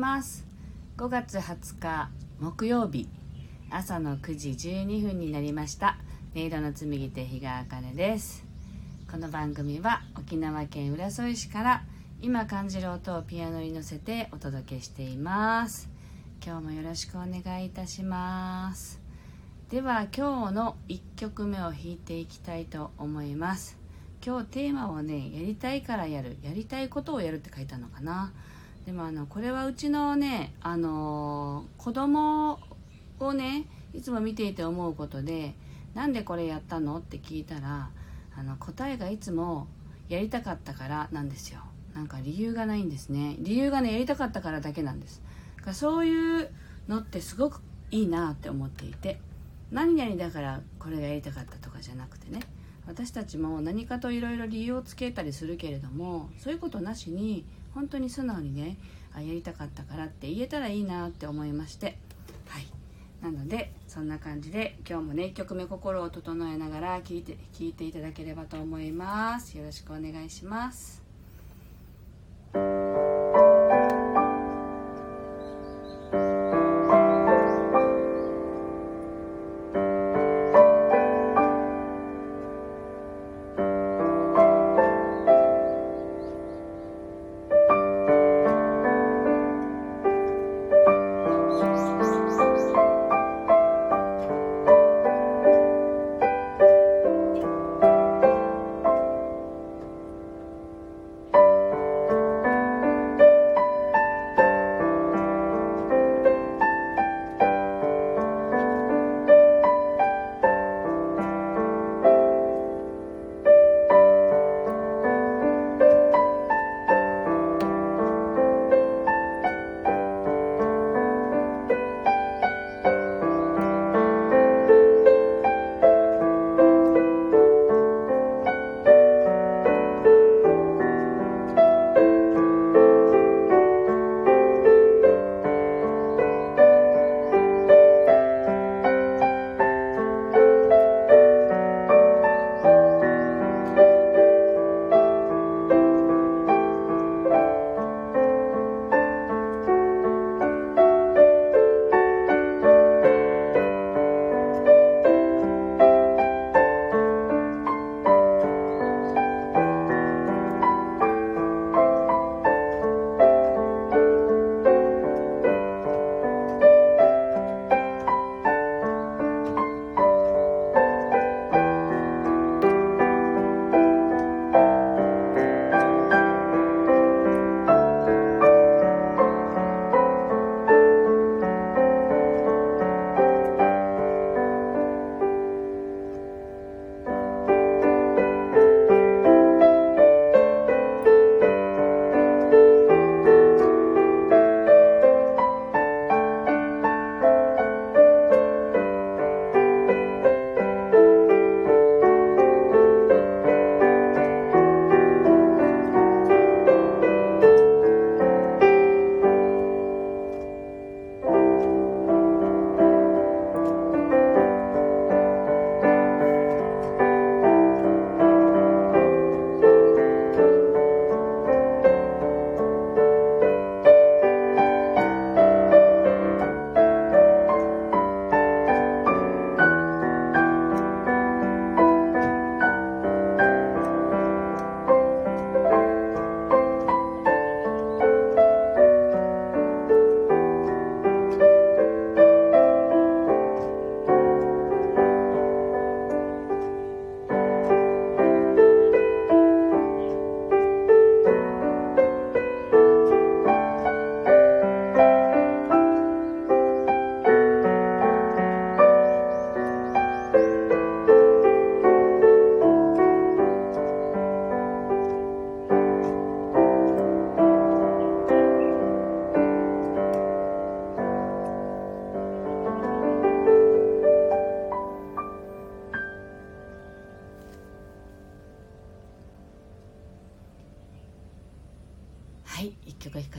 [0.00, 0.46] ます。
[0.96, 2.08] 5月20日
[2.40, 3.06] 木曜日。
[3.68, 5.98] 朝の9時12分になりました。
[6.34, 8.42] 音色の紡ぎ手日川茜です。
[9.10, 11.82] この番組は沖縄県浦添市から
[12.22, 15.90] 今感じる音をピアノに乗せてお届けしています。
[16.42, 19.02] 今日もよろしくお願いいたします。
[19.68, 23.76] では今日の1曲目を弾いていきたいと思います。
[24.24, 28.32] 今日テーマをねやりたいからやるやりたいことをやるって書いたのかな。
[28.86, 32.58] でもあのこれはうちのねあの子供
[33.18, 35.54] をねいつも見ていて思うことで
[35.94, 37.90] なんでこれやったのって聞いたら
[38.36, 39.66] あの答えがいつも
[40.08, 41.60] やりたかったからなんですよ。
[41.94, 43.36] なんか理由がないんですね。
[43.40, 45.22] 理由がねやりたかったからだけなんです。
[45.64, 46.50] だそういう
[46.88, 49.20] のってすごくいいなって思っていて
[49.70, 52.40] 何々だからこれがやりたかったとかじゃなくてね
[52.86, 57.44] 私たちも何かといろいろ理由をつけたりするけれどもそういうことなしに
[57.74, 58.76] 本当に素直にね
[59.14, 61.98] あやりたかったからって言えたらいいなって思いまして。
[62.48, 62.66] はい。
[63.22, 69.58] なのでそんな感じで今日もね1曲目心を整えながら聴いて聴いていただければと思います。
[69.58, 70.99] よろしくお願いします。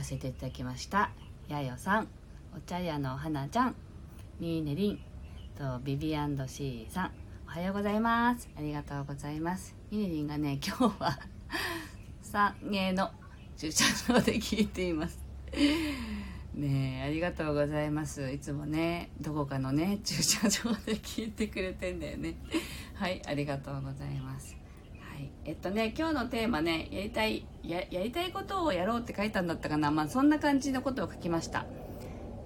[0.02, 1.10] かせていただきました。
[1.48, 2.08] やよさん。
[2.56, 3.76] お茶屋の花ちゃん。
[4.40, 4.98] ミーネリン
[5.56, 7.10] とビビアンドシーさん。
[7.46, 8.48] おはようございます。
[8.58, 9.76] ありがとうございます。
[9.92, 11.20] ミーネリンがね 今日は
[12.24, 13.12] 3芸の
[13.56, 15.20] 駐車場で聞いています。
[16.54, 18.28] ねえありがとうございます。
[18.32, 22.34] いつもねどこかのね駐車場で聞いてくれてんだよね。
[22.94, 24.61] はいありがとうございます。
[25.44, 29.90] えっとね今日のテーマねやりたいややりたいことをやろうって書いたんだったかな。
[29.90, 31.66] まあそんな感じのことを書きました。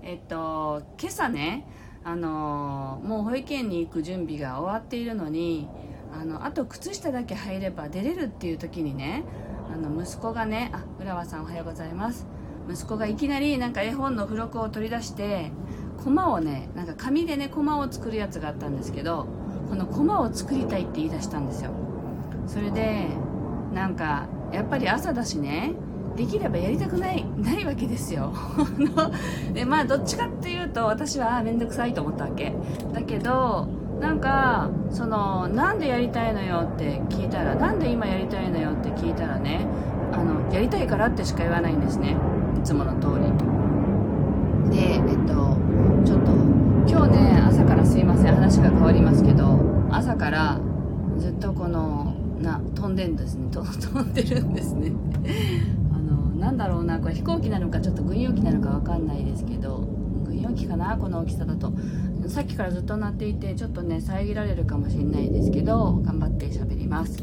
[0.03, 1.67] えっと今朝ね
[2.05, 5.69] あのもう保育園に行く準備が終わっているのに
[6.19, 9.25] あのあと靴下だけ入れば出れるっていう時にね
[9.71, 12.27] あの息子がねあ浦和さんおはようございます。
[12.69, 15.51] 息子がいきなりなんか絵本の付録を取り出して
[16.03, 19.27] コマをねなんか紙でねコマを作るやつがあったんですけど
[19.69, 21.73] このコマを作りたいって言い出したんですよ。
[22.47, 23.09] それで
[23.75, 25.73] なんかやっぱり朝だしね
[26.17, 28.33] できればやりたくないないわけですよ。
[29.53, 32.55] でまあどっちかっていうと私は面倒くさいと思ったわけ。
[32.95, 33.67] だけど
[34.01, 39.67] なんかそのなんでやりたいのよって聞いたらなんで今やりたいのよって聞いたらね
[40.13, 42.17] あのやりたいからってしか言わないんですね。
[42.59, 44.75] いつもの通り。
[44.75, 45.35] でえっと
[46.05, 46.33] ちょっと
[46.87, 48.35] 今日ね朝からすいません。
[48.35, 49.59] 話が変わりますけど
[49.91, 50.59] 朝から
[51.19, 52.06] ずっとこの
[52.41, 53.49] な飛んでんですね。
[53.51, 54.93] 飛んでるんですね。
[55.93, 59.89] あのなんだろうなこれ飛行機なのかちょっと軍用機なのか分かんないですけど
[60.25, 61.73] 軍用機かなこの大きさだと。
[62.29, 67.23] さっきからずっと鳴っていてちょっとね遮られるかもしれないですけど頑張って喋ります。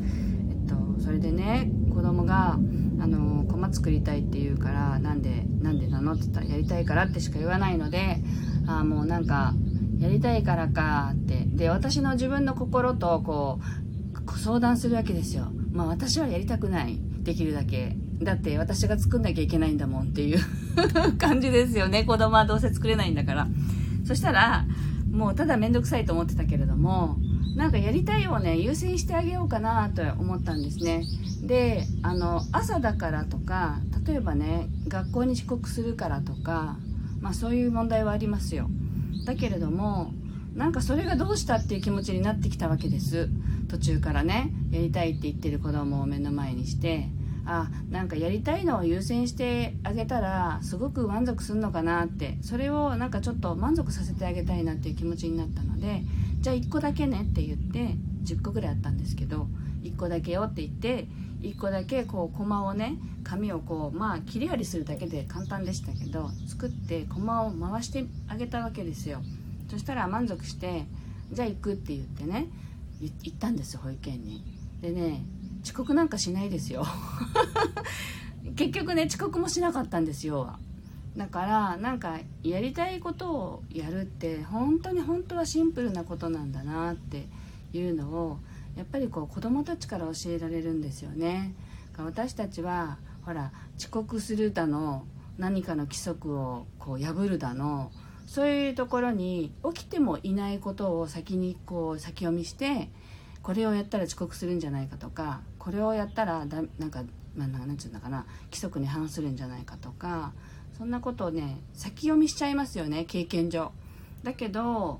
[0.50, 2.57] えっとそれでね子供が
[3.00, 8.24] あの駒作りたいって言うからなんでなんでなのって言ったらやりたいからってしか言わないので
[8.66, 9.54] あもうなんか
[10.00, 11.44] やりたいからかって。
[11.54, 13.82] で私の自分の心とこう
[14.31, 15.48] 相談するわけですよ。
[15.72, 17.00] まあ私はやりたくない。
[17.24, 17.96] できるだけ。
[18.22, 20.40] だって私が作んなきゃいけないんだもんっていう
[21.18, 22.04] 感じですよね。
[22.04, 23.48] 子供はどうせ作れないんだから。
[24.06, 24.66] そしたら
[25.12, 27.18] もうただ面倒くさいと思ってたけれども
[27.56, 28.58] なんかやりたいをね。
[28.58, 31.04] 優先してあげようかなと思ったんですね。
[31.44, 36.78] であの朝だからとか例えばね学校に遅刻するからとか、
[37.22, 38.69] まあ、そういう問題はありますよ。
[39.26, 40.12] だけれども
[40.56, 43.30] なんかそれがどうしたっていう気持ちになってきたわけです。
[43.70, 44.52] 途中からね。
[44.72, 47.10] やりたいって言ってる子供を目の前にして。
[47.46, 52.38] あなんかやりたいのを優先してあげたらすごく満足するのかなって。
[52.42, 56.04] それをなんかちょっと満足させてあげたいなっていう気持ちになったので
[56.40, 59.48] じゃあ1個だけねって言って10個ぐらいあったんですけど
[59.84, 61.08] 1個だけよって言って
[61.42, 69.22] 1個だけこうコマをね紙をこうまあ切り貼りするだけで簡単でしたけど作ってコマを回してあげたわけですよ。
[69.74, 70.86] そしたら満足して
[71.31, 72.48] じゃあ行くって言ってね
[73.02, 74.44] 行ったんです保育園に。
[74.81, 75.25] でね
[75.64, 76.86] 遅刻なんかしないですよ。
[78.56, 80.60] 結局ね遅刻もしなかったんですよ。
[81.18, 87.26] だからなんかやりたいことをやるって本当に本当はシンプルなことなんだなって
[87.74, 88.38] いうのを
[88.78, 91.56] やっぱりこう子供たちから教えられるんですよね。
[91.98, 95.08] 私たちはほら遅刻するだの
[95.40, 97.92] 何かの規則をこう破るだの
[98.33, 102.89] そういうところに起きてもいないことを先にこう先読みして
[103.44, 107.04] これをやったら遅刻するんじゃないかとかこれをやったらだなんか、
[107.35, 110.33] まあ、なんて言うんだかな規則に反するんじゃないかとか
[110.75, 113.71] そんなことをね先読みしちゃいますよね経験上。
[114.23, 114.99] だけど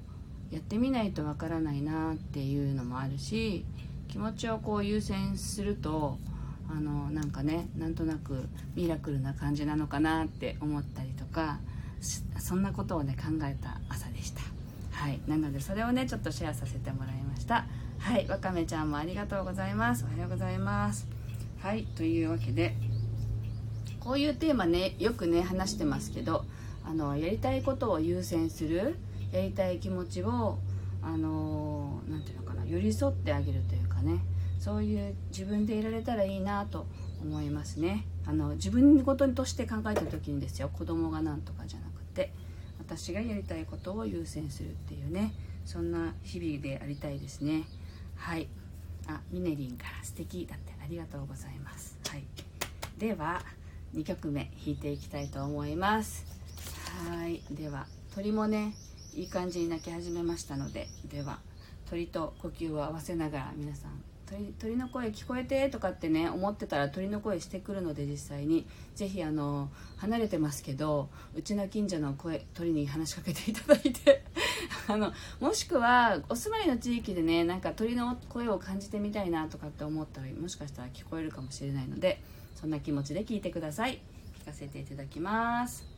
[0.52, 3.66] やってみないとわからないなっていうのもあるし
[4.10, 6.20] 気持ちをこう優先すると
[6.70, 11.58] あのなんかねなんとなくミラクルな感じなのかなって思ったりとか
[12.40, 14.42] そんなことをね考えた朝でした。
[14.92, 15.20] はい。
[15.28, 17.66] なのでそれをねちょっとシェアさせてもらいました。
[18.00, 18.28] はい。
[18.28, 20.06] わかめちゃんもありがとうございます。
[20.08, 21.08] おはようございます。
[21.62, 21.84] はい。
[21.84, 22.76] というわけで
[24.00, 26.44] こういうテーマねよくね話してますけど
[26.86, 28.98] あのやりたいことを優先する
[29.32, 30.58] やりたい気持ちを
[31.02, 34.20] あの何て言うのかな寄り添ってあげるというかね
[34.60, 36.86] そういう自分でいられたらいいなと
[37.22, 38.06] 思いますね。
[38.26, 41.80] あの自分ごととして考えた時にですよ子供が何とかじゃ
[42.14, 42.32] なくて
[42.80, 45.34] 私がやりたいことを優先するっていうね
[45.66, 47.64] そんな日々でありたいですね。
[48.18, 48.48] はい。
[49.08, 51.98] あミネリンから素敵だってありがとうございます。
[52.10, 52.24] はい。
[52.98, 53.42] では
[53.96, 56.26] 2曲目弾いていきたいと思います。
[57.10, 57.42] はい。
[57.52, 58.74] では鳥もね
[59.14, 61.40] いい感じに鳴き始めましたのででは
[61.90, 68.66] 鳥と呼吸を合わせながら皆さん鳥鳥の声聞こえてとかってね思ってたら鳥の声してくるので実際に。
[68.96, 74.24] 是非あの離れてますけどうちの近所の声鳥に話しかけていただいて。
[74.88, 82.22] あのもしくはお住まいの地域でねなんか鳥の声を感じてみたいなとかって思ったらもしかしたら聞こえるかもしれないので
[82.56, 84.02] そんな気持ちで聞いてください。
[84.42, 85.93] 聞かせていただきます。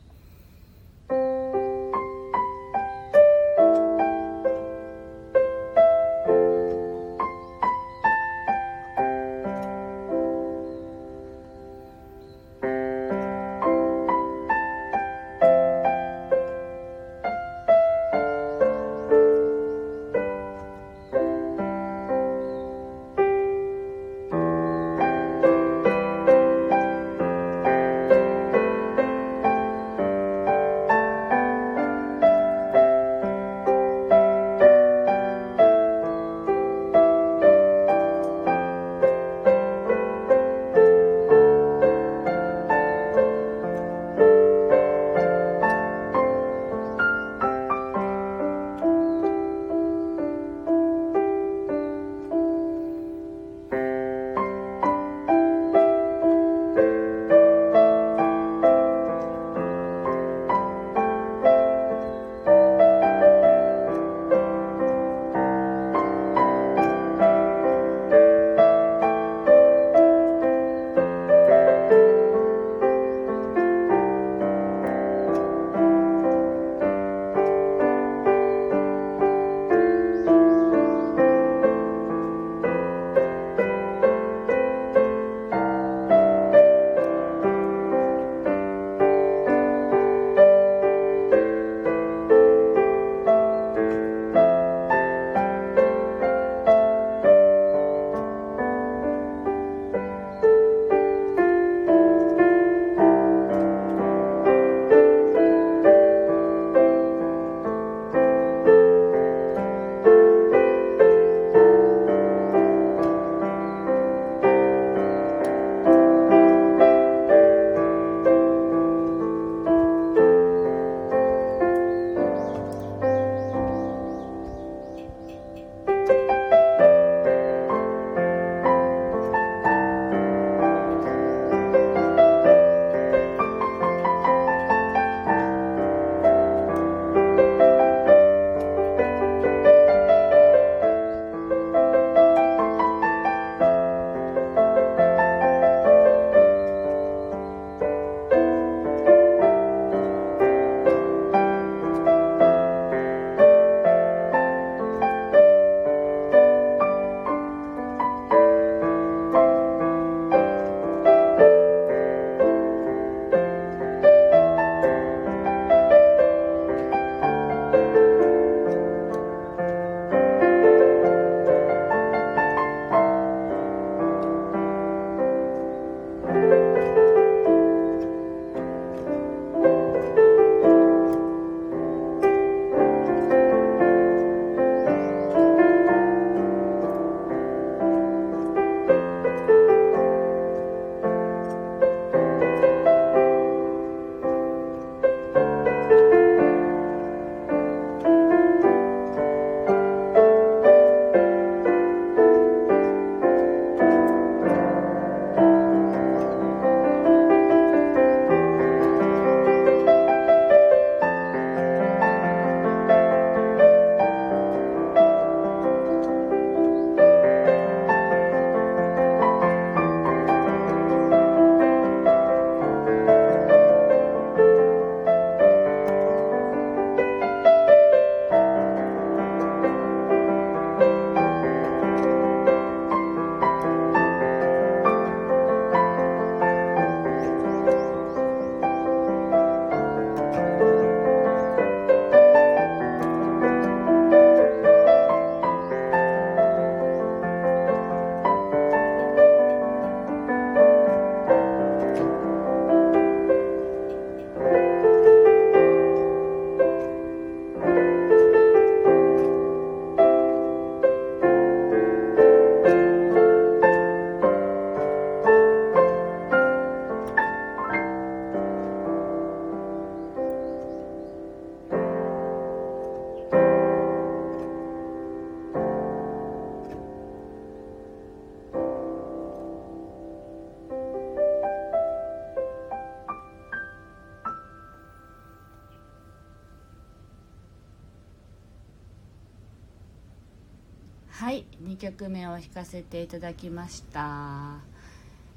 [291.90, 294.54] 曲目を弾かせていただきました。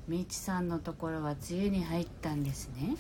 [0.08, 2.96] みちさんのところは梅雨に入ったんですね。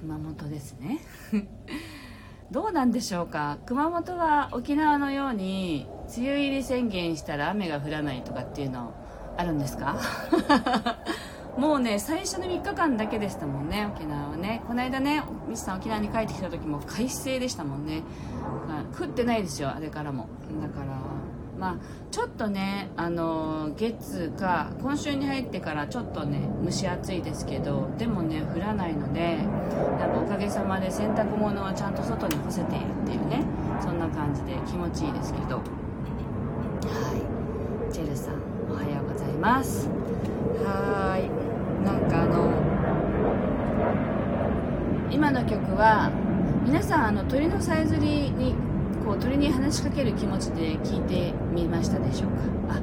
[0.00, 1.00] 熊本ですね。
[2.50, 3.58] どうなんでしょうか？
[3.66, 8.94] 熊本は沖縄のように梅雨入り宣言したら雨が降らないとかっていうの
[9.36, 9.96] あるんですか？
[11.58, 14.62] もうね最初の3日間だけでしたもんね沖縄はね。
[14.66, 18.02] この間ねミスさん沖縄に帰ってきた時も快晴でしたもんね。
[18.98, 20.26] 降ってないですよあれからも。
[20.62, 20.86] だから
[21.58, 21.76] まあ、
[22.12, 29.38] ちょっとね、あの月か今週に入ってからちょっとね蒸し暑いですけどでもね降らないので
[29.98, 33.44] なんかおかげさまで洗濯物はちゃんと外に干せているっていうね
[33.80, 35.56] そんな感じで気持ちいいですけど。
[35.56, 35.62] は
[37.90, 37.92] い。
[37.92, 38.34] ジェルさん
[38.70, 39.88] おはようございます。
[40.64, 41.28] はい。
[41.84, 42.52] なんかあの
[45.10, 46.10] 今の曲は
[46.64, 48.54] 皆さんあの鳥のさえずりに
[49.08, 52.30] こう鳥に話しかける気持ちで聞いてみましたでしょう
[52.68, 52.74] か？
[52.76, 52.80] あ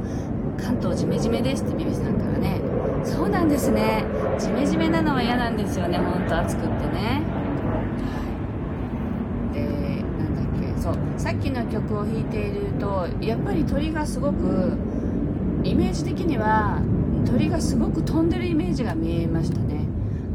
[0.58, 2.60] 関東ジメジメですってビビさんからね。
[3.04, 4.04] そうなんですね。
[4.40, 6.00] ジメジメなのは嫌なんですよね。
[6.00, 7.22] 本当暑くってね。
[9.54, 9.62] で
[10.18, 10.82] なんだっけ。
[10.82, 10.96] そう。
[11.16, 14.76] さっきの曲を弾いているとやっぱり鳥がすごく
[15.64, 16.82] イメージ的には
[17.28, 19.86] 鳥がすごく飛んでるイメージが見えましたね。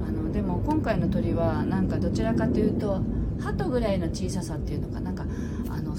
[0.07, 3.03] あのでも今回の鳥はなんかどちらかというと
[3.41, 5.11] 鳩ぐらいの小ささっていうのかな。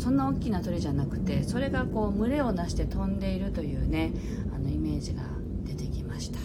[0.02, 4.12] そんな大きな鳥じゃなくてそれがこう群れをなして飛んでいるというね
[4.52, 5.22] あのイメージが
[5.64, 6.40] 出てきました。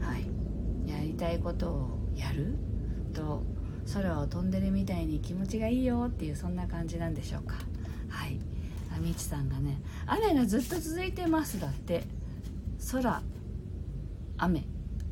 [0.00, 0.26] はい。
[0.88, 2.56] やりたいことをやる
[3.12, 3.42] と
[3.92, 7.56] 空を飛んでるみたいに気持ちがいいよっていうそんな感じなんでしょうか。
[8.08, 8.40] はい。
[8.96, 12.04] あみちさんがね雨がずっと続いてますだって。
[12.90, 13.22] 空
[14.38, 14.64] 雨。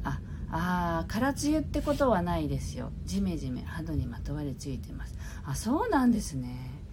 [0.05, 2.93] ああ空梅雨ってことはないですよ。
[3.05, 5.15] ジメジメ肌にまとわりついてます。
[5.45, 6.84] あそうなんですね。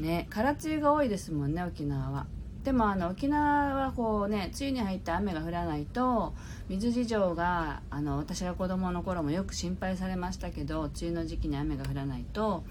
[0.00, 2.26] ね空梅雨が多いですもんね沖縄は。
[2.64, 6.34] でもあの沖縄はこうね梅雨に入って雨が降らないと
[6.68, 12.64] 水事情があの私が子供の頃もよく心配されましたけど梅雨の時期に雨が降らないと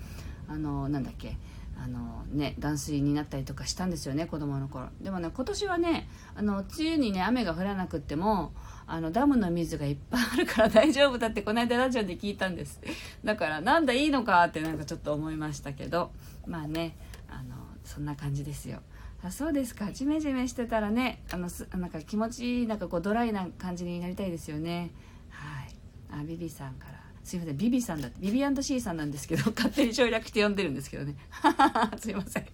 [0.48, 1.38] あのなんだっけ
[1.84, 4.90] あのね断水になったりとかしたんですよね子供の頃。
[5.02, 8.52] でもね今年はねあの梅雨にね雨が降らなくっても
[8.88, 12.82] あのダムの水がいっぱいあるから 大丈夫だってこの間ラジオで聞いたんです。
[13.24, 16.12] だからなんだいいのかってなんかちょっと思いましたけど。
[16.48, 16.96] まあね
[17.88, 18.82] そんな感じですよ。
[19.23, 19.91] あそうですか。
[19.91, 24.91] ジメジメしてたらねあのすなんか気持ちいいなんかこうドライな感じになりたいですよね。
[25.30, 26.21] はい。
[26.21, 26.97] あビビさんから。
[27.23, 27.58] すいません。
[27.58, 31.15] ビビさんだってビビ &C さんなんですけど 勝手に省略して呼んでるんですけどね。
[32.00, 32.45] すいません。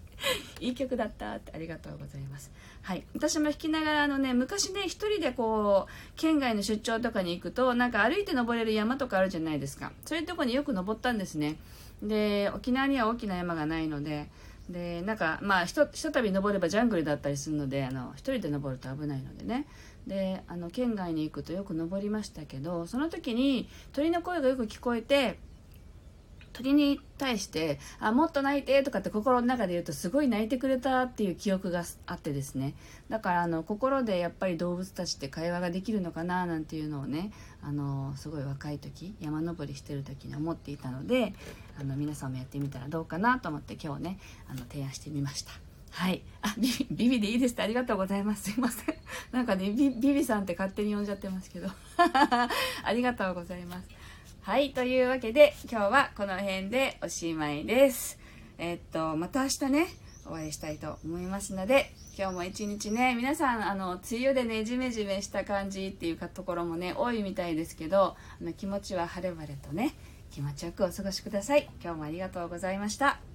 [0.62, 2.50] いい曲だったってありがとうございます。
[2.82, 3.04] はい。
[3.14, 9.92] 私も弾きながらあのね昔ね一人でこう県外の出張とかに行くとなんか歩いて登れる山とかあるじゃないですか。
[10.06, 11.58] そういうとこによく登ったんですね。
[12.02, 14.30] で沖縄には大きな山がないので
[14.70, 19.68] でなんかまあひとひとたび登ればジャングルだったりするのであの一人で登ると危ないのでね。
[20.08, 25.40] であの県外に行くとよく登りましたけどその時に鳥の声がよく聞こえて
[26.54, 32.76] 鳥に対して「あもっと泣いて」とかって心の中で言うとすごい泣いてくれたっていう記憶があってですね。
[33.10, 41.34] だからあの心でやっぱり動物たちって会話ができるのかななんていうのをねあのすごい若い時山登りしてる時に思っていたので
[41.80, 45.52] あの皆さんもやってみたらどうかなと思って今日ねあの提案してみました。
[45.94, 46.24] はい。
[46.42, 48.52] あ、ビビ、ビビでいいですってありがとうございます。
[48.52, 48.96] すいません。
[49.32, 51.68] なんかね、ビビビさんって勝手に呼んじゃってますけど。
[52.84, 53.88] ありがとうございます。
[54.42, 58.18] はい、というわけで今日はこの辺でおしまいです。
[58.58, 59.88] え、っと、また明日ね、
[60.26, 69.94] お会いしたいと思いますので、今日も一日ね、皆さん、あの、梅雨でね、ジメジメした感じっていうところもね、多いみたいですけど、あの気持ちは晴れ晴れとね、
[70.34, 71.70] 気持ちよくお過ごしください。
[71.82, 73.33] 今日もありがとうございました。